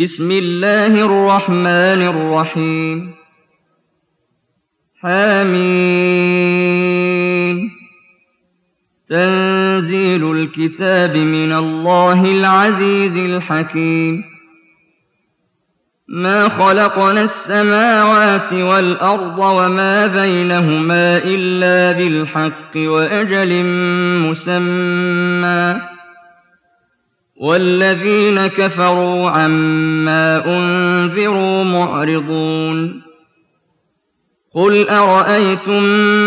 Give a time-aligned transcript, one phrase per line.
[0.00, 3.14] بسم الله الرحمن الرحيم.
[5.00, 5.56] حميم
[9.08, 14.24] تنزيل الكتاب من الله العزيز الحكيم.
[16.08, 23.64] ما خلقنا السماوات والأرض وما بينهما إلا بالحق وأجل
[24.28, 25.95] مسمى.
[27.36, 33.02] والذين كفروا عما أنذروا معرضون.
[34.54, 35.82] قل أرأيتم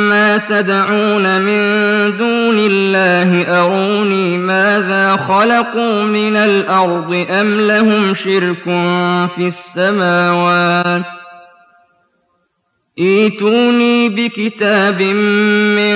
[0.10, 1.62] ما تدعون من
[2.18, 8.64] دون الله؟ أروني ماذا خلقوا من الأرض أم لهم شرك
[9.36, 11.20] في السماوات؟
[13.00, 15.96] إيتوني بكتاب من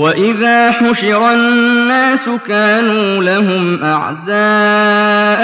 [0.00, 5.40] وإذا حشر الناس كانوا لهم أعداء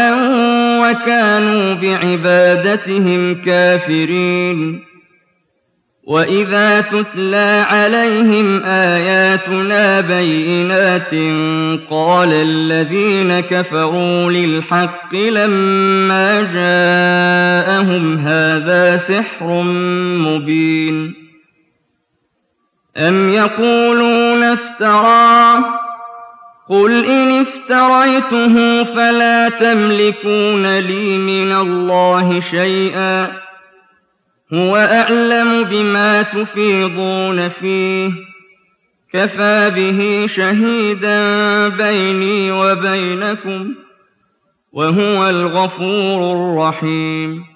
[0.81, 4.87] وكانوا بعبادتهم كافرين
[6.07, 11.15] وإذا تتلى عليهم آياتنا بينات
[11.91, 19.63] قال الذين كفروا للحق لما جاءهم هذا سحر
[20.27, 20.86] مبين
[22.97, 25.65] أم يقولون افتراه
[26.69, 33.33] قل إن افتريته فلا تملكون لي من الله شيئا
[34.55, 38.11] هو أعلم بما تفيضون فيه
[39.13, 43.75] كفى به شهيدا بيني وبينكم
[44.73, 47.56] وهو الغفور الرحيم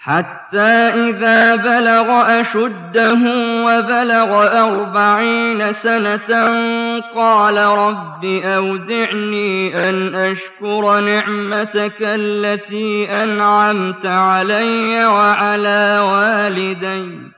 [0.00, 0.58] حتى
[1.08, 3.18] إذا بلغ أشده
[3.64, 6.28] وبلغ أربعين سنة
[7.16, 17.37] قال رب أودعني أن أشكر نعمتك التي أنعمت علي وعلى والدي.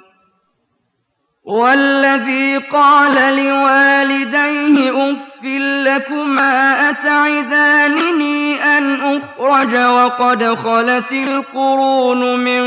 [1.51, 5.43] والذي قال لوالديه أف
[5.85, 12.63] لكما أتعدانني أن أخرج وقد خلت القرون من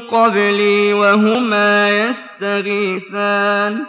[0.00, 3.84] قبلي وهما يستغيثان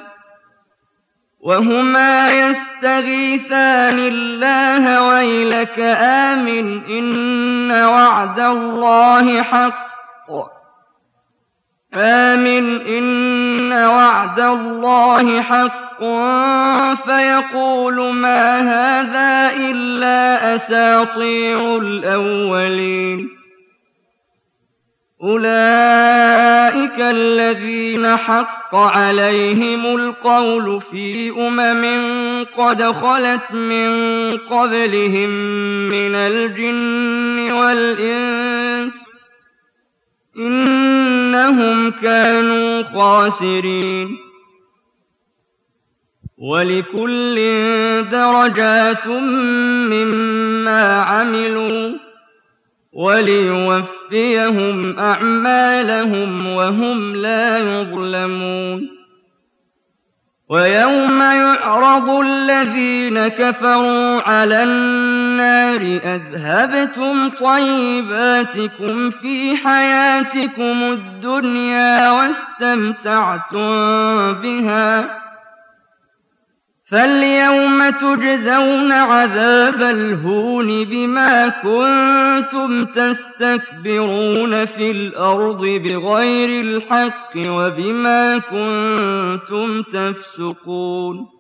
[1.42, 9.88] وهما يستغيثان الله ويلك آمن إن وعد الله حق
[11.94, 16.04] آمن إن وعد الله حق
[17.06, 23.30] فيقول ما هذا إلا أساطير الأولين.
[25.24, 33.92] أولئك الذين حق عليهم القول في أمم قد خلت من
[34.38, 35.30] قبلهم
[35.90, 39.08] من الجن والإنس.
[41.28, 44.18] إنهم كانوا خاسرين.
[46.38, 47.36] ولكل
[48.12, 49.08] درجات
[49.88, 51.92] مما عملوا
[52.94, 58.97] وليوفيهم أعمالهم وهم لا يظلمون.
[60.50, 73.68] ويوم يعرض الذين كفروا على النار أذهبتم طيباتكم في حياتكم الدنيا واستمتعتم
[74.34, 75.27] بها
[76.92, 91.37] فاليوم تجزون عذاب الهون بما كنتم تستكبرون في الأرض بغير الحق وبما كنتم تفسقون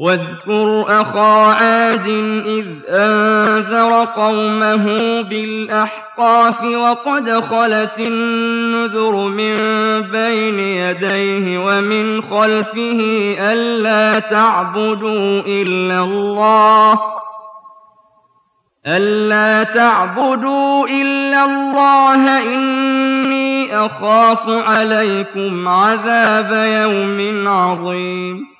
[0.00, 2.08] واذكر أخا عاد
[2.46, 4.84] إذ أنذر قومه
[5.20, 9.56] بالأحقاف وقد خلت النذر من
[10.00, 13.00] بين يديه ومن خلفه
[13.52, 16.98] ألا تعبدوا إلا الله
[18.86, 28.59] ألا تعبدوا إلا الله إني أخاف عليكم عذاب يوم عظيم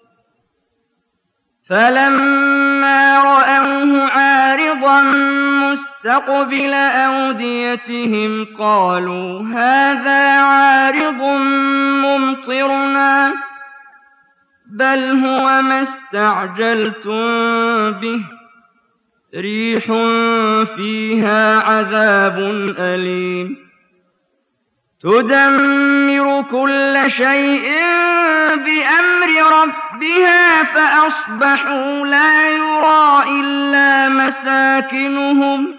[1.71, 5.03] فلما رأوه عارضا
[5.71, 11.21] مستقبل أوديتهم قالوا هذا عارض
[12.03, 13.33] ممطرنا
[14.67, 17.21] بل هو ما استعجلتم
[17.91, 18.21] به
[19.35, 19.85] ريح
[20.75, 22.37] فيها عذاب
[22.79, 23.57] أليم.
[25.03, 26.10] تدمر
[26.41, 27.69] كل شيء
[28.55, 29.29] بأمر
[29.61, 35.75] ربها فأصبحوا لا يرى إلا مساكنهم.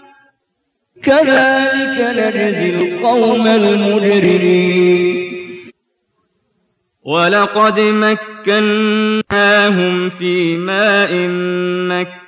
[1.03, 5.23] كذلك نجزي القوم المجرمين.
[7.05, 9.21] ولقد مكناهم
[10.11, 11.13] في ماء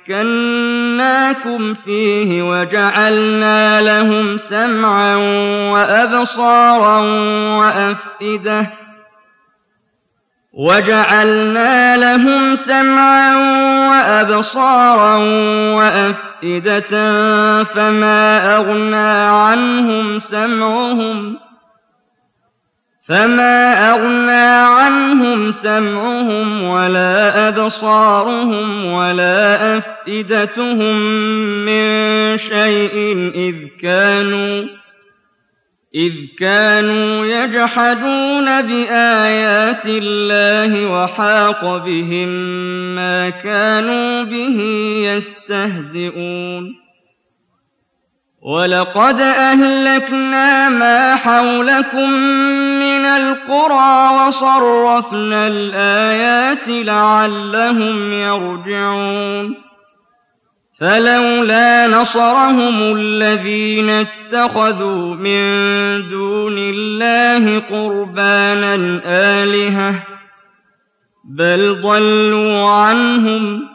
[0.05, 5.15] مكناكم فيه وجعلنا لهم سمعا
[5.71, 6.99] وأبصارا
[7.57, 8.69] وأفئدة
[10.53, 13.35] وجعلنا لهم سمعا
[13.89, 15.15] وأبصارا
[15.75, 16.93] وأفئدة
[17.63, 21.44] فما أغنى عنهم سمعهم
[23.07, 30.95] فما أغنى عنهم سمعهم ولا أبصارهم ولا أفئدتهم
[31.65, 34.65] من شيء إذ كانوا
[35.95, 42.29] إذ كانوا يجحدون بآيات الله وحاق بهم
[42.95, 44.59] ما كانوا به
[45.05, 46.84] يستهزئون
[48.45, 52.09] ولقد أهلكنا ما حولكم
[52.79, 59.55] من القرى وصرفنا الآيات لعلهم يرجعون
[60.79, 65.41] فلولا نصرهم الذين اتخذوا من
[66.07, 70.03] دون الله قربانا آلهة
[71.23, 73.74] بل ضلوا عنهم